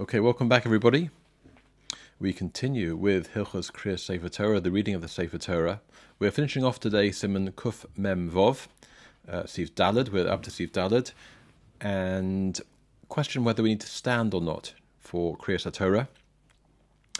[0.00, 1.10] Okay, welcome back, everybody.
[2.18, 5.82] We continue with Hilchos Kriyas Sefer Torah, the reading of the Sefer Torah.
[6.18, 8.68] We're finishing off today Simon Kuf Mem Vov,
[9.28, 10.08] uh, Siv Dalad.
[10.08, 11.12] We're up to Siv Dalad,
[11.82, 12.58] and
[13.10, 16.08] question whether we need to stand or not for Kriyas Torah.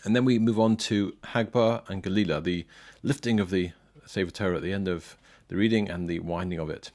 [0.02, 2.64] And then we move on to Hagbar and Galila, the
[3.02, 3.72] lifting of the
[4.06, 5.18] Sefer Torah at the end of
[5.48, 6.92] the reading and the winding of it.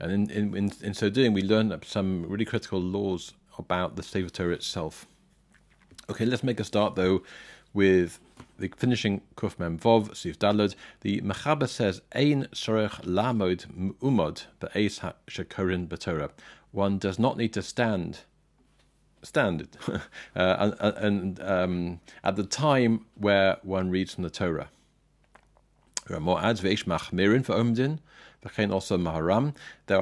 [0.00, 4.02] And in, in, in, in so doing, we learn some really critical laws about the
[4.02, 5.06] Sefer Torah itself.
[6.10, 7.22] Okay, let's make a start though
[7.72, 8.20] with
[8.58, 10.74] the finishing Kuf Mem Vov Sif Dalad.
[11.00, 16.30] The Mechaber says Ein Sorech Lamod Umod Be'ez Shakorin B'Torah.
[16.70, 18.20] One does not need to stand
[19.24, 19.68] stand
[20.36, 24.68] uh, and, and um, at the time where one reads from the Torah.
[26.06, 26.48] There are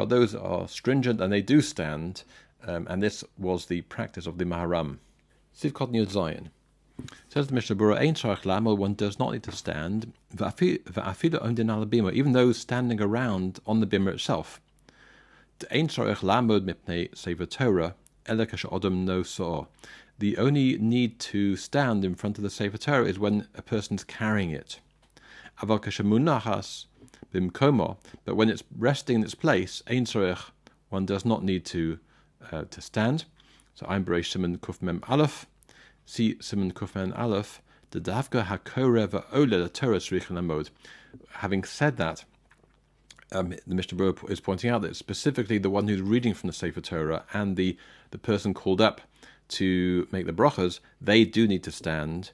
[0.07, 2.25] those that are stringent and they do stand,
[2.67, 4.99] um, and this was the practice of the Maharam.
[5.57, 6.51] Sivkot Yud Zion.
[7.29, 11.71] Says the Mishnah Berurah, Ein Sarach Lama, one does not need to stand, Va'afila Omdin
[11.71, 14.61] Al Bima, even those standing around on the bimah itself.
[15.71, 17.95] Ein Sarach Lamod Mipnei Sefer Torah,
[18.27, 19.67] Elekash Odom No Saw.
[20.19, 24.05] The only need to stand in front of the Sefer Torah is when a person's
[24.05, 24.81] carrying it.
[25.61, 26.87] Aval Kashamunahas
[27.33, 30.07] Bimkomo, but when it's resting in its place, Ein
[30.91, 31.99] one does not need to
[32.51, 33.25] uh, to stand.
[33.75, 35.47] So I'm Bereish Simon Kufmem Aleph.
[36.05, 37.63] See Simon Kufmem Aleph.
[37.91, 40.71] The Davka Hakoreva Ole Torah Lamod.
[41.31, 42.25] Having said that,
[43.33, 46.53] um, the Mishnah Berurah is pointing out that specifically the one who's reading from the
[46.53, 47.77] Sefer Torah and the,
[48.11, 49.01] the person called up
[49.49, 52.33] to make the brachas, they do need to stand.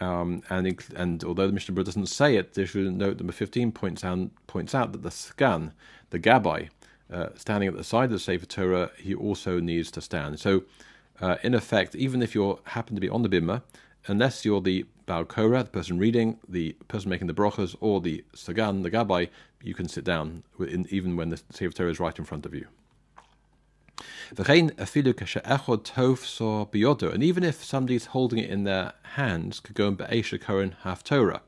[0.00, 3.72] Um, and and although the Mishnah Berurah doesn't say it, there should note number 15
[3.72, 5.72] points out, points out that the Sagan,
[6.10, 6.70] the gabbai,
[7.12, 10.38] uh, standing at the side of the Sefer Torah, he also needs to stand.
[10.40, 10.64] So,
[11.20, 13.62] uh, in effect, even if you happen to be on the bimah,
[14.06, 18.24] unless you're the Baal Korah, the person reading, the person making the brachas, or the
[18.34, 19.28] Sagan, the Gabbai,
[19.62, 22.66] you can sit down even when the Sefer Torah is right in front of you.
[24.36, 24.48] And
[27.22, 30.38] even if somebody's holding it in their hands, could go and be'esha
[30.82, 31.42] half Torah.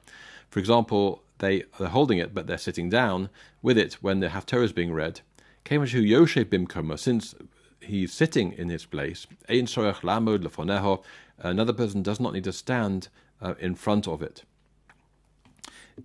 [0.50, 3.30] For example, they are holding it, but they're sitting down
[3.62, 5.20] with it when the half Torah is being read.
[5.64, 7.34] Kemeshu Yoshe Bimkoma, since
[7.80, 11.02] he's sitting in his place, Ein Lamod Lefoneho,
[11.38, 13.08] another person does not need to stand
[13.40, 14.44] uh, in front of it.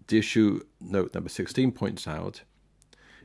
[0.08, 2.42] Dirshu note number 16 points out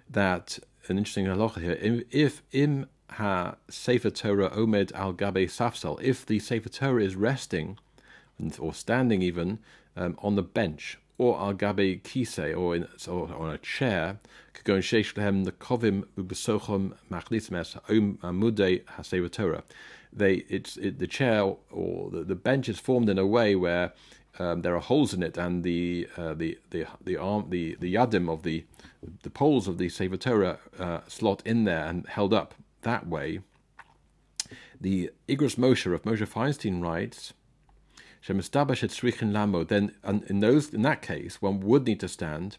[0.08, 2.04] that an interesting halacha here.
[2.10, 7.78] If im ha sefer Torah omed al gabe safsal, if the sefer Torah is resting
[8.58, 9.58] or standing even
[9.96, 14.18] um, on the bench or al gabe kise or, in, on a chair,
[14.54, 17.80] the kovim ubesochom machlismes
[18.22, 19.64] amude hasever Torah.
[20.12, 23.92] They, it's it, the chair or the, the bench is formed in a way where
[24.38, 27.94] um, there are holes in it, and the uh, the the the arm the the
[27.94, 28.64] yadim of the
[29.22, 33.40] the poles of the Sefer Torah uh, slot in there and held up that way.
[34.80, 37.32] The Igros Moshe of Moshe Feinstein writes
[38.26, 39.92] then
[40.28, 42.56] in those in that case one would need to stand.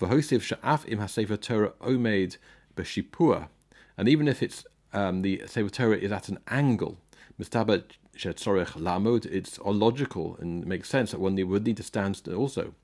[0.00, 2.36] V'hosiv sha'af im Torah omed
[2.76, 3.48] b'shipua,
[3.96, 6.98] and even if it's um, the Sefer Torah is at an angle,
[7.40, 7.82] mistaba
[8.16, 12.74] shetzorech lamod, it's logical and makes sense that one would need to stand also.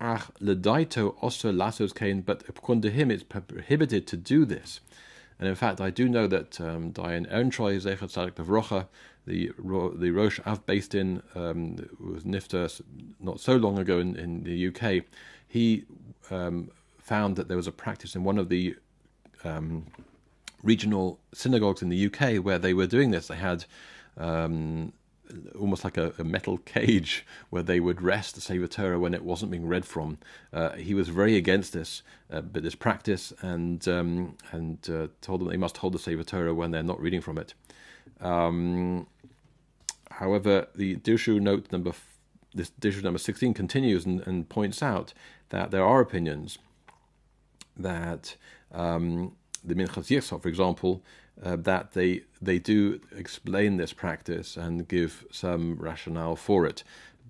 [0.00, 4.80] Ach ledaito also lasos kain, but according to him, it's prohibited to do this.
[5.38, 8.88] And in fact, I do know that um, Dayan Ehrentreu, Zechat Tzadik Bavrocha,
[9.26, 9.52] the
[9.96, 12.80] the Rosh Av based in um, was Nifta
[13.18, 15.04] not so long ago in, in the UK,
[15.46, 15.84] he
[16.30, 18.76] um, found that there was a practice in one of the
[19.44, 19.86] um,
[20.62, 23.28] regional synagogues in the UK where they were doing this.
[23.28, 23.64] They had
[24.16, 24.92] um,
[25.58, 29.24] almost like a, a, metal cage where they would rest the Sefer Torah when it
[29.24, 30.18] wasn't being read from.
[30.52, 35.40] Uh, he was very against this, uh, but this practice, and um, and uh, told
[35.40, 37.54] them they must hold the Sefer Torah when they're not reading from it.
[38.20, 39.06] Um,
[40.10, 41.92] however, the Dirshu note number
[42.54, 45.12] this Dirshu number sixteen continues and, and, points out
[45.50, 46.58] that there are opinions
[47.76, 48.36] that
[48.72, 51.02] um, the Minchas Yitzchak, for example,
[51.42, 56.84] uh, that they they do explain this practice and give some rationale for it.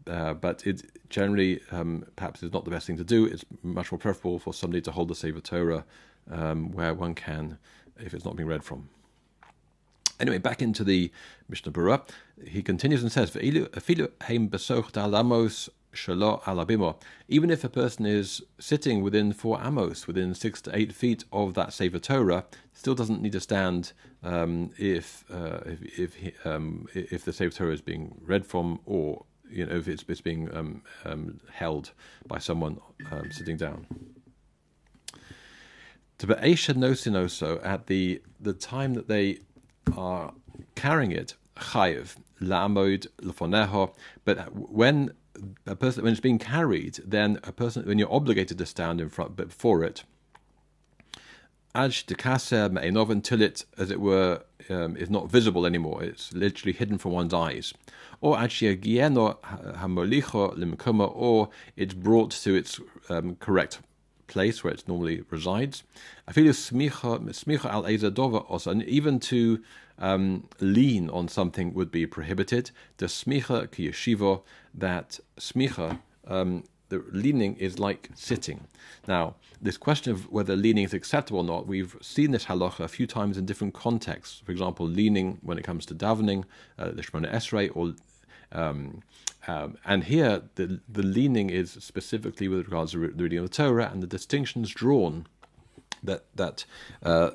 [0.06, 3.26] Uh, but it generally um, perhaps is not the best thing to do.
[3.26, 5.84] It's much more preferable for somebody to hold the Sefer Torah
[6.30, 7.58] um, where one can,
[7.98, 8.88] if it's not being read from.
[10.20, 11.10] Anyway, back into the
[11.48, 12.06] Mishnah Berurah,
[12.46, 16.96] he continues and says, "Afilu heim besoch dalamos shalo alabimo.
[17.28, 21.54] Even if a person is sitting within four amos, within six to eight feet of
[21.54, 27.24] that Sefer Torah, still doesn't need to stand um, if, uh, if if um, if
[27.24, 30.82] the Sefer Torah is being read from, or you know if it's, it's being um,
[31.04, 31.92] um held
[32.26, 32.78] by someone
[33.10, 33.86] um, sitting down.
[36.18, 39.38] To be nosinoso at the the time that they
[39.96, 40.32] are
[40.74, 43.94] carrying it, chayiv la'amod lefoneho.
[44.24, 45.12] But when
[45.66, 49.08] a person when it's being carried, then a person when you're obligated to stand in
[49.08, 50.04] front before it,
[51.74, 56.02] aj dekaser me'enov until it, as it were, um, is not visible anymore.
[56.02, 57.72] It's literally hidden from one's eyes.
[58.20, 63.80] Or gieno hamolicho limkoma, or it's brought to its um, correct
[64.30, 65.82] place where it normally resides.
[66.32, 69.62] Feel smicha al ezadova also, and even to
[69.98, 72.70] um, lean on something would be prohibited.
[72.96, 74.42] The smicha ki yeshiva,
[74.72, 78.66] that smicha, um, the leaning is like sitting.
[79.06, 82.88] Now, this question of whether leaning is acceptable or not, we've seen this halacha a
[82.88, 84.42] few times in different contexts.
[84.44, 86.44] For example, leaning when it comes to davening,
[86.78, 87.94] uh, the Shemona Esrei, or
[88.52, 89.02] um,
[89.46, 93.56] um, and here the the leaning is specifically with regards to the reading of the
[93.56, 95.26] Torah, and the distinctions drawn
[96.02, 96.64] that that
[97.02, 97.30] uh,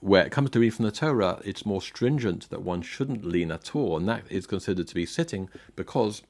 [0.00, 3.52] where it comes to reading from the Torah, it's more stringent that one shouldn't lean
[3.52, 6.22] at all, and that is considered to be sitting because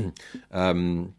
[0.50, 1.14] um,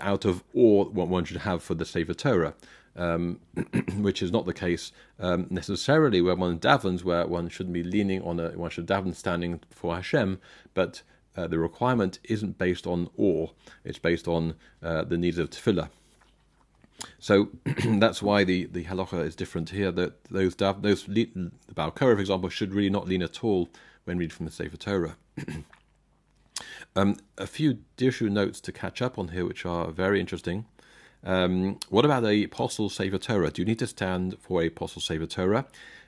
[0.00, 2.54] out of awe what one should have for the Sefer Torah,
[2.96, 3.38] um,
[3.98, 8.22] which is not the case um, necessarily where one davens, where one shouldn't be leaning
[8.22, 10.40] on a one should daven standing for Hashem,
[10.74, 11.02] but
[11.36, 13.48] uh, the requirement isn't based on awe;
[13.84, 15.88] it's based on uh, the needs of tefillah.
[17.18, 17.48] So
[17.84, 19.90] that's why the, the halacha is different here.
[19.90, 23.68] That those those the Baal Korah, for example, should really not lean at all
[24.04, 25.16] when read from the Sefer Torah.
[26.96, 30.66] um, a few Dirshu notes to catch up on here, which are very interesting.
[31.24, 33.50] Um, what about a pasul Sefer Torah?
[33.50, 35.66] Do you need to stand for a pasul Sefer Torah?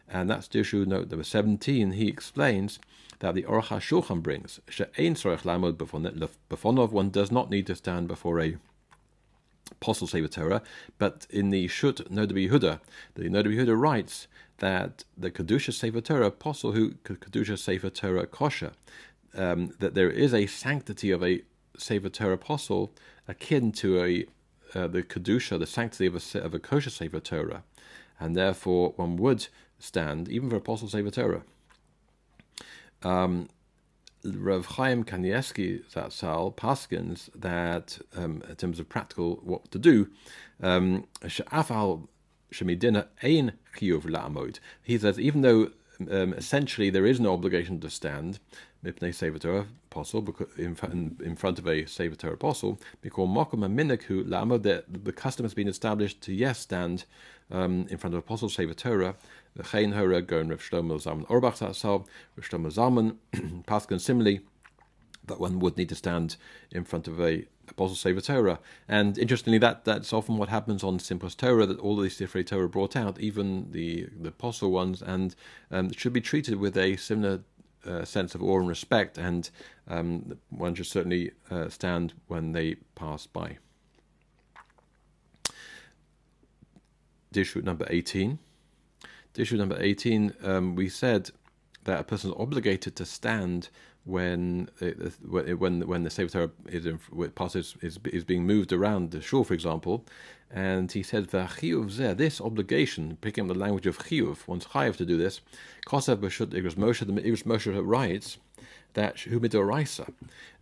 [0.08, 1.92] And that's Dirshu note number 17.
[1.92, 2.78] He explains
[3.20, 8.08] that the Aruch HaShulchan brings, She'ein Sorech Lamod Befonov, one does not need to stand
[8.08, 8.56] before a
[9.80, 10.62] Pasul Sefer Torah,
[10.98, 12.80] but in the Shut Noda B'Yehuda,
[13.14, 14.28] the Noda B'Yehuda writes
[14.58, 18.72] that the Kedusha Sefer Torah pasul who Kedusha Sefer Torah kosher,
[19.34, 21.42] um, that there is a sanctity of a
[21.76, 22.90] Sefer Torah pasul
[23.28, 24.26] akin to a
[24.74, 27.64] uh, the kedusha, the sanctity of a of a kosher Sefer Torah,
[28.18, 29.48] and therefore one would
[29.78, 31.42] stand even for pasul Sefer Torah.
[33.06, 33.48] Um,
[34.24, 40.08] Rav Chaim Kanievsky Zatzal paskins that um, in terms of practical what to do,
[40.60, 42.08] she'afal
[42.52, 44.58] shemidina ein chiyuv la'amod.
[44.82, 45.70] he says even though
[46.10, 48.40] um, essentially there is no obligation to stand,
[48.84, 50.26] mipnei sevator pasul
[50.58, 54.82] in, in front of a sevator pasul, because mokum minakhu lama the
[55.14, 57.04] custom has been established to yes stand
[57.50, 59.14] um, in front of pasul sevatora
[59.62, 62.06] Chain Hora going Rav Shlomo Zalman Zatzal,
[62.36, 64.40] Rav Shlomo Zalman, similarly,
[65.26, 66.36] that one would need to stand
[66.70, 68.58] in front of a Pasul Sefer Torah.
[68.88, 72.68] And interestingly, that that's often what happens on Simchas Torah, that all these different Torah
[72.68, 75.34] brought out, even the, the pasul ones, and
[75.70, 77.40] um, should be treated with a similar
[77.84, 79.50] uh, sense of awe and respect, and
[79.88, 83.58] um, one should certainly uh, stand when they pass by.
[87.32, 88.38] Dishut number 18
[89.38, 91.30] issue number 18, um, we said
[91.84, 93.68] that a person is obligated to stand
[94.06, 94.68] when
[95.24, 96.98] when when the Torah is in,
[97.34, 100.04] passage is is being moved around the shul, for example,
[100.50, 105.04] and he said v'chiyuv this obligation, picking up the language of chiyuv, one's chayiv to
[105.04, 105.40] do this.
[105.86, 108.38] Kosev b'shut igros Moshe, the igros Moshe writes
[108.94, 110.12] that humidoraisa,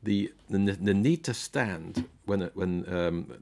[0.02, 3.34] the, the the need to stand when when um, uh,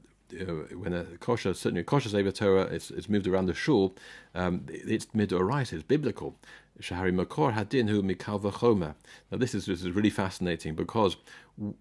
[0.75, 3.95] when a kosher, certainly kosher Sefer Torah is, moved around the shul,
[4.35, 6.35] um, it's midorais, it's biblical.
[6.81, 8.95] Shahari Makor Hadin Hu Mikal V'Chomer.
[9.31, 11.17] Now this is, this is really fascinating because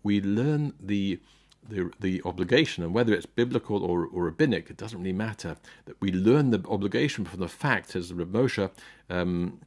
[0.02, 1.20] we learn the
[1.68, 5.56] the, the obligation, and whether it's biblical or, or rabbinic, it doesn't really matter.
[5.84, 8.68] That we learn the obligation from the fact, as Reb Moshe,
[9.08, 9.60] um,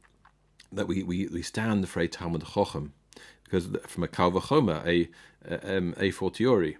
[0.70, 2.90] that we, we, we stand for a Talmid Chochom,
[3.44, 5.08] because from a Kal V'Chomer, a,
[5.50, 6.76] a, um, a fortiori,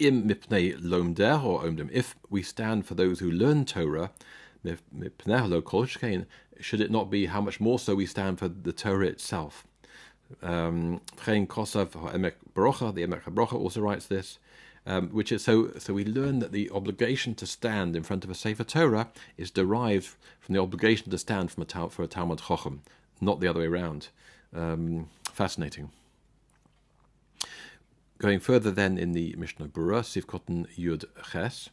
[0.00, 0.74] im mipnei
[1.62, 4.10] omdim, if we stand for those who learn Torah,
[6.60, 9.66] should it not be how much more so we stand for the Torah itself?
[10.42, 11.48] Um, Emek
[12.94, 14.38] the Emek Barocha also writes this,
[14.86, 15.72] um, which is so.
[15.78, 19.50] So we learn that the obligation to stand in front of a Sefer Torah is
[19.50, 22.80] derived from the obligation to stand from a for a Talmid Chochom,
[23.20, 24.08] not the other way around.
[24.54, 25.90] Um, fascinating.
[28.20, 31.70] Going further then in the Mishnah Berurah, Sivkotten Yud Ches,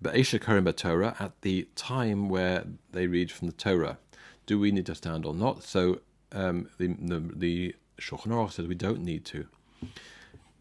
[0.00, 3.98] Be'esha Karim Torah, at the time where they read from the Torah,
[4.46, 5.64] do we need to stand or not?
[5.64, 9.46] So um, the, the, the Shulchan Aruch says we don't need to.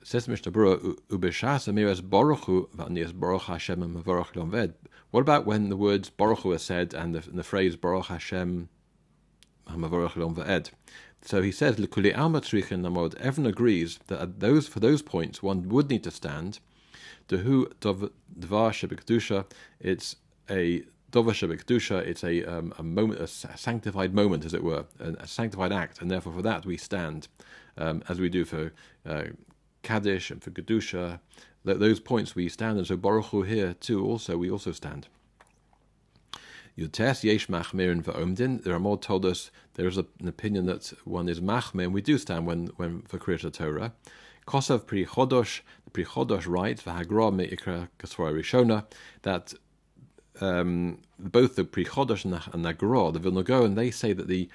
[0.03, 4.73] Says Mishnah Berurah, Ubeshas Amiras Baruchu Vanias Baruch Hashem Mavarach Lomved.
[5.11, 8.69] What about when the words Baruch are said and the, and the phrase Baruch Hashem
[9.69, 10.71] Mavarach Lomved?
[11.27, 13.13] So he says, L'kuli alma trichin namod.
[13.15, 16.59] Everyone agrees that those for those points one would need to stand.
[17.27, 19.43] Dehu dvar shebekdusha.
[19.81, 20.15] It's
[20.49, 22.05] a dover shebekdusha.
[22.07, 26.09] It's a um, a moment, a sanctified moment, as it were, a sanctified act, and
[26.09, 27.27] therefore for that we stand,
[27.77, 28.71] um, as we do for
[29.05, 29.23] uh,
[29.83, 31.19] kaddish and for kedusha.
[31.65, 34.05] Those points we stand, and so baruch Hu here too.
[34.05, 35.09] Also, we also stand.
[36.77, 38.63] Yutes yesh machmirin va'omdin.
[38.63, 42.17] The Ramah told us there is an opinion that one is machmir, and we do
[42.17, 43.93] stand when, when for Kriyat Torah.
[44.45, 48.85] Kosav pri chodosh, the pri chodosh writes v'hagra me'ikra kasvara rishona
[49.23, 49.53] that
[50.39, 54.47] um, both the pri chodosh and the, and the Vilna they say that the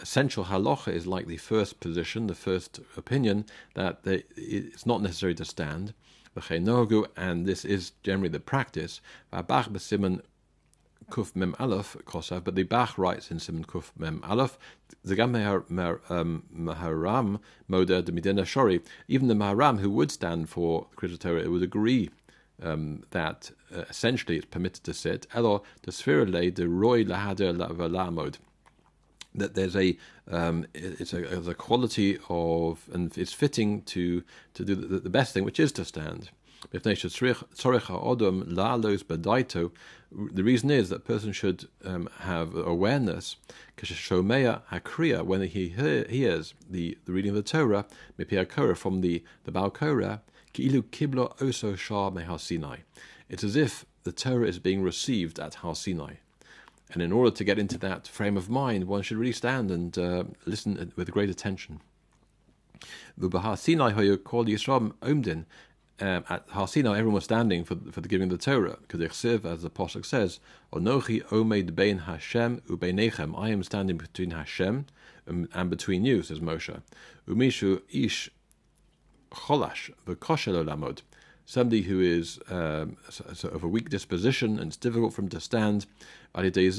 [0.00, 5.34] essential halacha is like the first position, the first opinion that they, it's not necessary
[5.34, 5.94] to stand.
[7.16, 9.00] And this is generally the practice.
[11.10, 14.58] Kuf Mem Aleph Kosav, but the Bach writes in Simon Kuf Mem Aleph,
[15.06, 15.32] Zagam
[15.68, 18.82] Maharam Moda de Medina Shori.
[19.08, 22.10] Even the Maharam who would stand for Kriyat Torah would agree
[22.62, 25.26] um, that uh, essentially it's permitted to sit.
[25.34, 28.36] Elo the Sphira de Roy Lahader Lamod.
[29.34, 29.96] That there's a
[30.30, 34.22] um, it's a, it's a quality of and it's fitting to
[34.54, 36.30] to do the, the best thing, which is to stand.
[40.12, 43.36] The reason is that person should um, have awareness
[45.24, 47.86] when he hears the, the reading of the Torah
[48.76, 50.22] from the, the Baal Korah
[53.28, 56.14] it's as if the Torah is being received at Har Sinai.
[56.92, 59.98] And in order to get into that frame of mind, one should really stand and
[59.98, 61.80] uh, listen with great attention.
[63.56, 63.92] Sinai
[65.02, 65.46] Omdin,
[66.00, 69.00] um, at Har Sinai, everyone was standing for, for the giving of the Torah, because
[69.00, 70.40] Ichsiv, as the Apostle says,
[70.72, 74.86] Onochi omed bein Hashem ubeinechem, I am standing between Hashem
[75.28, 76.82] um, and between you, says Moshe.
[77.28, 78.30] Umishu ish
[79.30, 81.02] cholash v'koshel olamod,
[81.46, 85.40] somebody who is um, sort of a weak disposition and it's difficult for him to
[85.40, 85.86] stand.
[86.34, 86.70] And they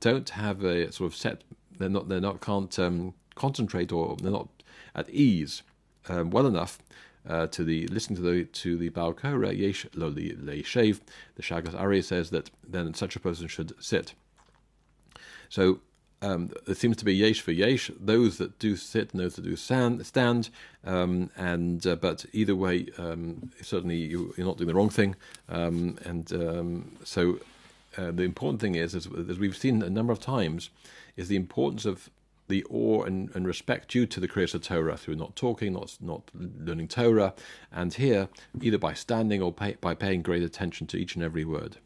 [0.00, 1.44] don't have a sort of set.
[1.78, 2.08] They're not.
[2.08, 2.40] They're not.
[2.42, 4.48] Can't um, concentrate or they're not
[4.94, 5.62] at ease
[6.08, 6.78] um, well enough
[7.28, 11.00] uh, to the listening to the to the Baal Korah, yesh lo le shave.
[11.36, 14.14] The Shagas Ari says that then such a person should sit.
[15.48, 15.80] So
[16.22, 19.42] um, there seems to be yesh for yesh, those that do sit and those that
[19.42, 20.50] do stand, stand
[20.84, 25.16] um, and uh, but either way, um, certainly you, are not doing the wrong thing,
[25.48, 27.40] um, and um, so
[27.98, 30.70] uh, the important thing is, as, we've seen a number of times,
[31.16, 32.08] is the importance of
[32.52, 36.30] the awe and, and respect due to the Creator Torah through not talking, not not
[36.34, 37.32] learning Torah,
[37.72, 38.28] and here
[38.60, 41.78] either by standing or pay, by paying great attention to each and every word.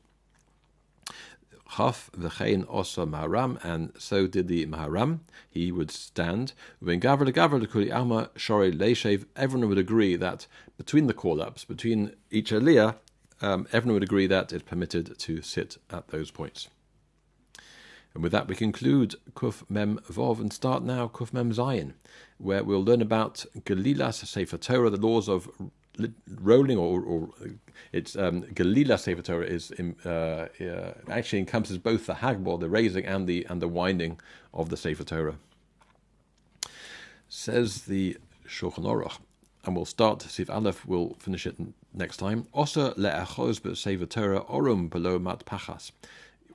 [1.77, 5.21] Chaf v'chein osa maharam, and so did the maharam.
[5.49, 6.53] He would stand.
[6.81, 12.17] When gavra gavra lekuli alma shori leishev, everyone would agree that between the call-ups, between
[12.33, 12.97] each aliyah,
[13.41, 16.69] um, everyone would agree that it's permitted to sit at those points.
[18.17, 21.93] And with that, we conclude Kuf Mem Vov and start now Kuf Mem Zayin,
[22.39, 25.51] where we'll learn about Galilas Sefer Torah, the laws of
[26.41, 27.29] rolling, or, or
[27.93, 29.71] it's um, Galila Sefer Torah is
[30.07, 34.19] uh, uh, actually encompasses both the Hagbor, the raising, and the and the winding
[34.55, 35.37] of the Sefer Torah.
[37.29, 38.17] Says the
[38.49, 39.19] Shulchan Aruch,
[39.67, 41.57] and we'll start to see if Aleph will finish it
[41.93, 42.47] next time.
[42.55, 45.91] Osa le'achos but Sefer Torah orum below mat pachas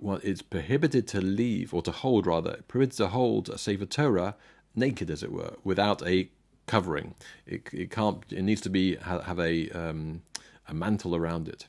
[0.01, 4.35] well, it's prohibited to leave, or to hold rather, prohibited to hold a Sefer Torah
[4.75, 6.29] naked, as it were, without a
[6.65, 7.13] covering.
[7.45, 8.23] It, it can't.
[8.29, 10.23] It needs to be have a um,
[10.67, 11.67] a mantle around it.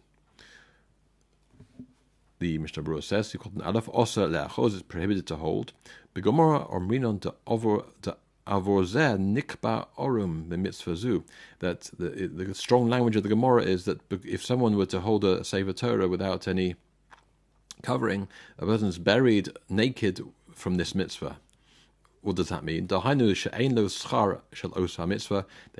[2.38, 5.72] The Mishnah Berurah says, "Aleph osa le'achos is prohibited to hold."
[6.14, 11.22] Begomora or minon to over to avorzer nikba orum the mitzvah
[11.60, 15.24] That the, the strong language of the Gemara is that if someone were to hold
[15.24, 16.76] a Sefer Torah without any
[17.82, 20.20] covering, a person is buried naked
[20.54, 21.38] from this mitzvah.
[22.22, 22.86] What does that mean?
[22.86, 22.96] They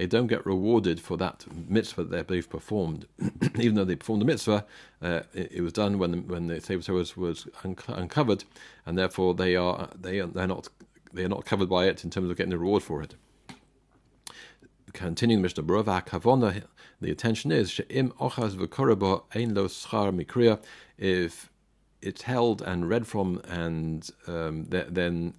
[0.06, 3.06] don't get rewarded for that mitzvah that they've performed,
[3.61, 4.66] even though they performed the mitzvah.
[5.00, 8.42] Uh, it, it, was done when the, when the Sefer was was uncovered,
[8.85, 10.68] and therefore they are they are they're not
[11.12, 13.14] they are not covered by it in terms of getting a reward for it.
[14.92, 16.64] Continuing Mishnah Berurah Kavona,
[17.00, 20.61] the attention is she'im ochaz v'korabo ein lo schar mikriya.
[20.99, 21.51] If
[22.02, 25.35] it's held and read from, and um, th- then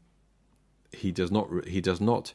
[0.91, 2.33] he does not he does not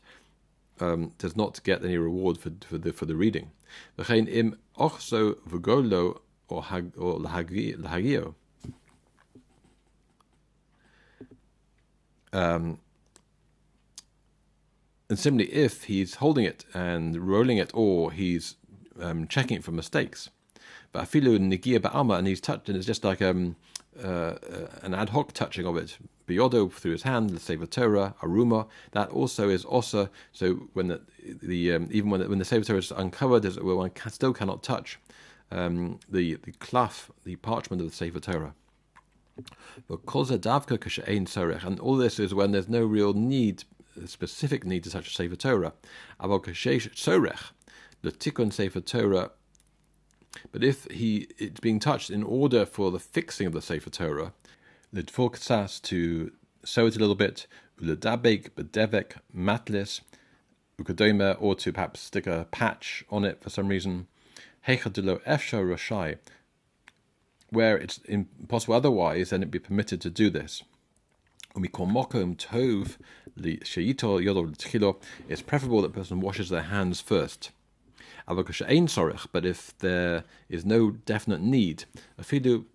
[0.80, 3.50] um, does not get any reward for for the for the reading.
[3.98, 6.64] V'chein im v'golo or.
[12.30, 12.78] Um,
[15.08, 18.56] and similarly, if he's holding it and rolling it, or he's
[19.00, 20.28] um, checking it for mistakes,
[20.92, 23.56] but afilu and he's touched, and it's just like um,
[24.02, 24.34] uh,
[24.82, 29.10] an ad hoc touching of it, biyodo through his hand, the sefer Torah, aruma, that
[29.10, 30.10] also is osa.
[30.32, 31.00] So when the,
[31.42, 34.12] the um, even when the, when the sefer Torah is uncovered, as well, one can,
[34.12, 34.98] still cannot touch
[35.50, 38.54] um, the the cloth, the parchment of the sefer Torah.
[39.88, 40.00] But
[41.64, 43.64] and all this is when there's no real need
[44.06, 45.72] specific need to touch a Sefer Torah.
[46.20, 49.30] The tikkun Sefer Torah.
[50.52, 54.32] But if he it's being touched in order for the fixing of the Sefer Torah,
[54.92, 56.32] the ksas to
[56.64, 57.46] sew it a little bit,
[57.80, 60.00] uledabek, bedevek, matlis,
[60.80, 64.06] ukadoma, or to perhaps stick a patch on it for some reason.
[64.66, 66.18] Hechadilo efsha rashai,
[67.50, 70.62] where it's impossible otherwise, then it'd be permitted to do this.
[71.56, 72.96] tov
[75.28, 77.50] it's preferable that person washes their hands first.
[78.28, 81.84] But if there is no definite need,
[82.30, 82.66] even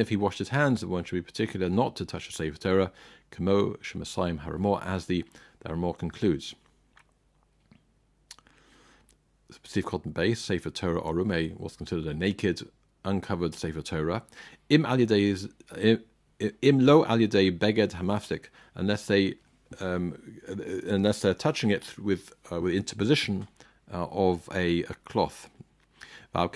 [0.00, 2.92] if he washed his hands, one should be particular not to touch the Sefer Torah,
[3.30, 5.24] kamo shemasayim haramor, as the,
[5.64, 6.54] Haramor concludes.
[9.64, 12.68] Steve Cotton Base, Sefer Torah Orume, was considered a naked,
[13.04, 14.22] uncovered Sefer Torah.
[14.68, 14.84] Im
[16.62, 19.34] im lo al beged hamaftik, unless they
[19.80, 20.16] um,
[20.86, 23.48] unless they're touching it with uh, with interposition
[23.92, 25.50] uh, of a, a cloth.
[26.32, 26.48] Therefore,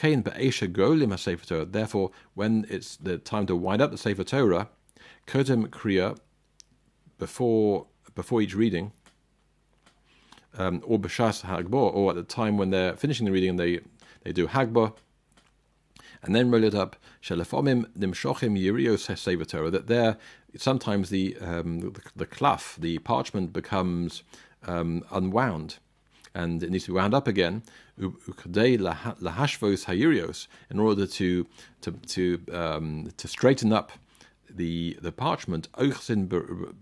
[2.34, 4.68] when it's the time to wind up the Sefer Torah,
[5.26, 6.18] kodem kriya
[7.18, 8.92] before before each reading,
[10.58, 13.80] um, or b'shas hagbor, or at the time when they're finishing the reading and they
[14.22, 14.92] they do hagbor,
[16.22, 16.96] and then roll it up.
[17.22, 19.70] Shelefomim nimshochim yirios.
[19.70, 20.16] That there
[20.56, 22.26] sometimes the um, the, the
[22.78, 24.22] the parchment becomes
[24.66, 25.78] um, unwound,
[26.34, 27.62] and it needs to be wound up again.
[27.98, 31.46] lahashvos hayirios in order to
[31.82, 33.92] to to um, to straighten up
[34.48, 35.70] the the parchment.
[35.72, 36.74] Ochsin.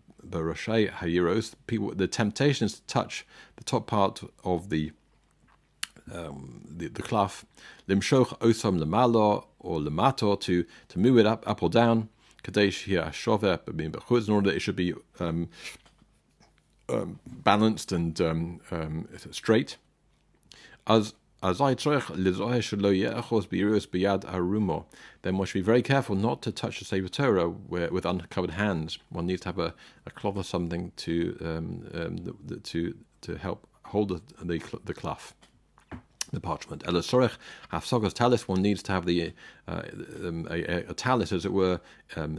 [1.66, 4.92] People, the temptation is to touch the top part of the
[6.14, 7.44] um, the, the cloth,
[7.88, 12.08] limshoch osam lemalo or lemato to to move it up up or down.
[12.42, 13.42] Kadesh here ashove
[14.28, 15.48] in order that it should be um,
[16.88, 19.76] um, balanced and um, um, straight.
[20.86, 21.74] As as I
[24.24, 24.86] arumo.
[25.22, 28.98] Then one should be very careful not to touch the Sefer Torah with uncovered hands.
[29.10, 34.08] One needs to have a, a cloth or something to um, to to help hold
[34.08, 35.34] the the, the cloth
[36.32, 36.82] the parchment.
[36.84, 37.36] Elasorech
[37.72, 38.48] hafsogos talis.
[38.48, 39.32] One needs to have the
[39.66, 39.82] uh,
[40.24, 41.80] um, a, a, talis, as it were,
[42.16, 42.38] um,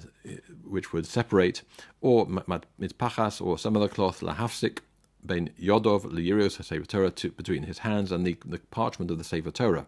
[0.63, 1.63] which would separate,
[2.01, 4.79] or mitzpachas, or some other cloth lahafsik
[5.23, 9.87] ben yodov liyirios Torah between his hands and the, the parchment of the Sefer Torah.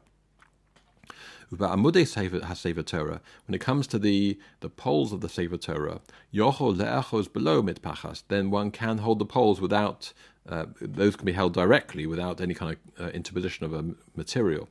[1.51, 5.99] Amude Sefer Torah, when it comes to the, the poles of the Sefer Torah,
[6.33, 10.13] Yocho le'achos below mitpachas, then one can hold the poles without
[10.49, 14.67] uh, those can be held directly without any kind of uh, interposition of a material.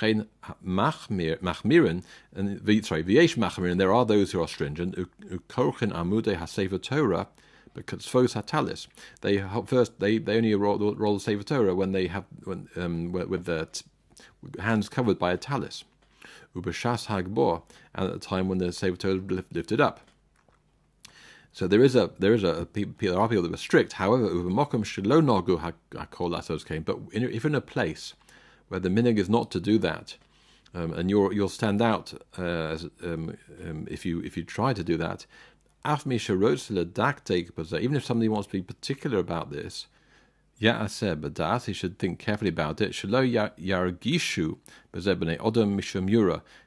[0.00, 2.02] Machmirin,
[2.34, 4.96] and sorry, v'yesh machmirin, there are those who are stringent.
[4.96, 7.28] Ukorchen amude hasever Torah,
[7.74, 8.86] because fos hatalis.
[9.22, 13.12] They first they, they only roll, roll the sefer Torah when they have when um,
[13.12, 13.66] with their
[14.58, 15.84] hands covered by a talis.
[16.54, 17.62] Ubashas hagbor,
[17.94, 20.00] and at the time when the sefer Torah is lifted up.
[21.54, 22.66] So there is a there is a,
[22.98, 23.92] there are people that were strict.
[23.94, 24.26] However,
[26.64, 26.82] came.
[26.82, 28.14] But if in a place
[28.66, 30.16] where the minig is not to do that,
[30.74, 34.72] um, and you'll you'll stand out uh, as, um, um, if you if you try
[34.72, 35.26] to do that.
[35.86, 36.12] Even
[37.96, 39.86] if somebody wants to be particular about this,
[40.58, 42.94] he should think carefully about it.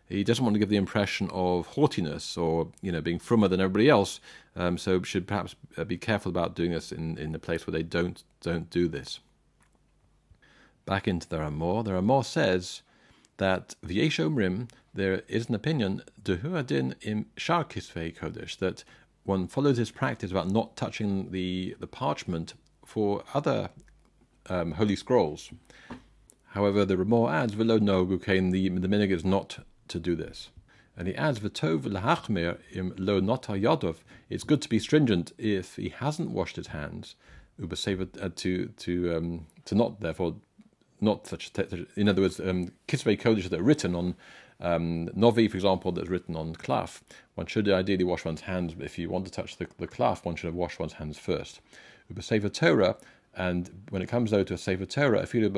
[0.09, 3.59] He doesn't want to give the impression of haughtiness or you know being frummer than
[3.59, 4.21] everybody else.
[4.57, 7.71] Um, so should perhaps uh, be careful about doing this in, in a place where
[7.71, 9.19] they don't don't do this.
[10.85, 12.81] Back into the There are more says
[13.37, 18.83] that v'yesh omrim there is an opinion dehuadin im shar kisvei kodesh that
[19.23, 22.53] one follows this practice about not touching the, the parchment
[22.85, 23.69] for other
[24.49, 25.51] um, holy scrolls.
[26.51, 30.49] However, the Ramah adds, Velo no gukain, the, the minig is not to do this.
[30.97, 33.97] And he adds, V'tov lahachmir im lo nota yadov.
[34.29, 37.15] It's good to be stringent if he hasn't washed his hands,
[37.61, 40.35] uh, to to um, to not therefore
[40.99, 41.51] not such.
[41.95, 44.15] In other words, um, kisvei kodesh that are written on
[44.59, 47.01] um, novi, for example, that's written on klaf.
[47.35, 48.73] One should ideally wash one's hands.
[48.79, 51.61] If you want to touch the, the klaf, one should have washed one's hands first.
[52.11, 52.97] Ubesefer Torah,
[53.37, 55.53] and when it comes though to a Sefer Torah, even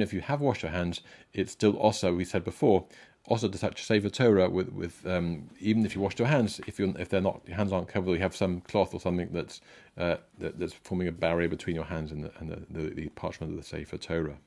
[0.00, 1.02] if you have washed your hands,
[1.34, 2.86] it's still also, we said before,
[3.28, 6.78] also to touch Sefer Torah with, with um, even if you wash your hands, if
[6.78, 9.60] you if they're not your hands aren't covered, you have some cloth or something that's
[9.96, 13.08] uh, that, that's forming a barrier between your hands and the, and the, the, the
[13.10, 14.38] parchment of the Sefer Torah.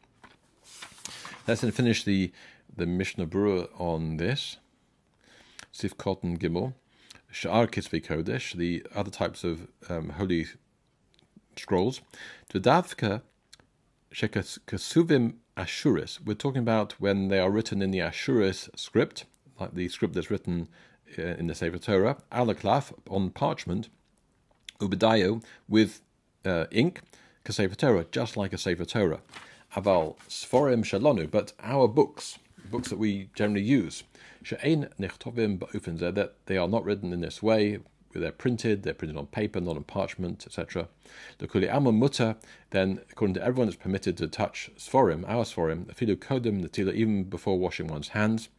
[1.48, 2.32] Let's then finish the
[2.76, 4.58] the Mishnah Berurah on this.
[5.72, 6.74] Sif Cotton Gimel,
[7.32, 10.48] Sha'ar Kisvei Kodesh, the other types of um, holy
[11.56, 12.02] scrolls.
[12.54, 13.22] Dvedavka
[14.14, 16.20] Shekasuvim Ashuris.
[16.24, 19.26] We're talking about when they are written in the Ashuris script,
[19.60, 20.68] like the script that's written
[21.20, 23.90] uh, in the Sefer Torah, alaklaf on parchment,
[24.80, 26.02] ubedayo with
[26.46, 27.02] uh, ink,
[27.44, 29.20] kasefer Torah, just like a Sefer Torah.
[29.76, 34.04] Aval sforim shalonu, but our books, books that we generally use,
[34.44, 37.80] she'ein nechtovim ba'ufin that they are not written in this way,
[38.20, 40.88] they're printed, they're printed on paper, not on parchment, etc.
[41.38, 42.36] The kuli amon mutter,
[42.72, 47.24] then according to everyone, it's permitted to touch sforim, our sforim, afilu kodem natila, even
[47.24, 48.50] before washing one's hands.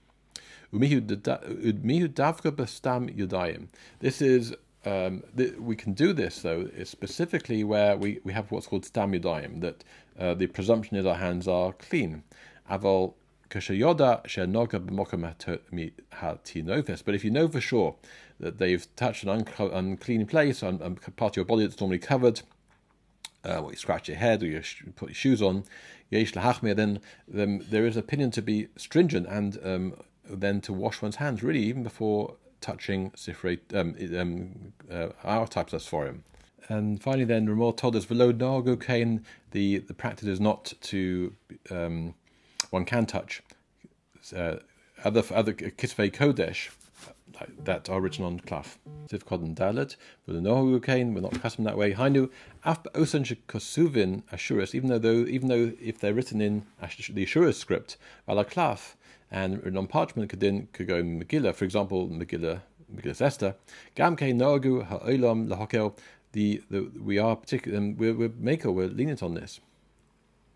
[0.72, 3.68] Umihu davka bestam yudayim.
[4.00, 8.66] This is um, th- we can do this though specifically where we, we have what's
[8.66, 9.84] called stam yudayim, that
[10.18, 12.22] uh, the presumption is our hands are clean.
[12.70, 13.14] Aval
[17.02, 17.96] but if you know for sure
[18.40, 22.40] that they've touched an unclean place, on part of your body that's normally covered,
[23.44, 24.62] uh, well, you scratch your head or you
[24.96, 25.64] put your shoes on,
[26.10, 29.94] then, then there is opinion to be stringent and um,
[30.28, 35.72] then to wash one's hands, really, even before touching sifrei, um, um, uh, our types
[35.72, 36.20] of sforim.
[36.68, 41.34] And finally, then Ramor told us, "Velo nago kain." The the practice is not to
[41.70, 42.14] um,
[42.72, 43.42] one can touch
[44.35, 44.56] uh,
[45.04, 46.70] other other kisvei kodesh
[47.64, 48.78] that are written on klaf.
[49.08, 51.92] Ziv and dalet, but the kain, we're not accustomed that way.
[51.92, 52.30] Hainu
[52.64, 57.98] af osan kosuvin ashuras, even though even though if they're written in the ashuras script,
[58.26, 58.94] ala klaf,
[59.30, 62.62] and written on parchment could then could go Megillah, for example, Megillah
[62.94, 63.54] Megillah Esther.
[63.94, 65.94] Gam kein nogu ha'olam lahokel.
[66.32, 69.61] The, the we are particularly we're, we're maker we're lenient on this.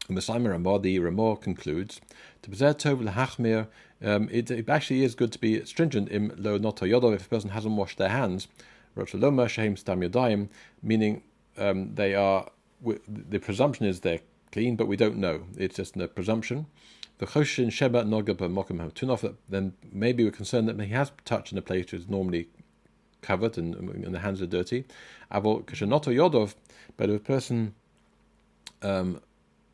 [0.08, 2.00] Messiah Ramah, the Ramah concludes,
[2.42, 3.66] to tov lehachmir,
[4.04, 7.28] um, it, it actually is good to be stringent in lo noto yodov if a
[7.28, 8.48] person hasn't washed their hands.
[8.96, 10.48] Rochaloma shehem stam yodayim,
[10.82, 11.22] meaning
[11.58, 12.50] um, they are,
[13.08, 14.20] the presumption is they're
[14.52, 15.44] clean, but we don't know.
[15.56, 16.66] It's just a presumption.
[17.18, 21.58] The choshin sheba nogab mokum tunov, then maybe we're concerned that he has touched in
[21.58, 22.48] a place which is normally
[23.22, 24.84] covered and, and the hands are dirty.
[25.32, 26.54] Avol kashanoto yodov,
[26.96, 27.74] but if a person
[28.82, 29.20] um,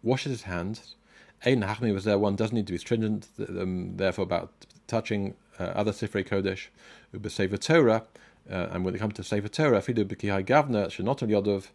[0.02, 0.96] washes his hands.
[1.44, 2.18] Ein Hachmi was there.
[2.18, 4.52] One doesn't need to be stringent, um, therefore, about
[4.86, 6.68] touching uh, other Sifrei Kodesh,
[7.12, 8.04] Uber Sefer Torah.
[8.50, 11.68] Uh, and when it comes to Sefer Torah, Fidu B'kihai Gavna, Shenot Yodov.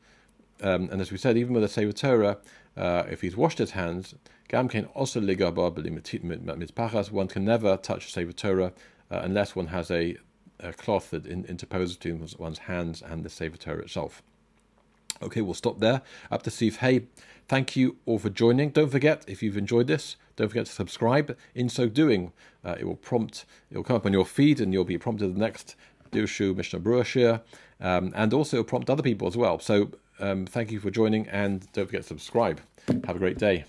[0.61, 2.37] Um, and as we said, even with a Sefer Torah,
[2.75, 4.15] uh, if he's washed his hands,
[4.47, 7.11] Gam can also ligaba.
[7.11, 8.73] One can never touch Sefer Torah
[9.11, 10.17] uh, unless one has a,
[10.59, 14.21] a cloth that in, interposes between one's hands and the Sefer Torah itself.
[15.21, 16.01] Okay, we'll stop there.
[16.31, 16.77] Up to Steve.
[16.77, 17.07] Hey,
[17.47, 18.69] thank you all for joining.
[18.69, 21.37] Don't forget, if you've enjoyed this, don't forget to subscribe.
[21.55, 22.31] In so doing,
[22.63, 25.33] uh, it will prompt, it will come up on your feed and you'll be prompted
[25.33, 25.75] the next
[26.11, 27.41] Dirshu Mishnah Berurah
[27.81, 29.59] um, and also prompt other people as well.
[29.59, 32.61] So um, thank you for joining and don't forget to subscribe.
[33.05, 33.65] Have a great day.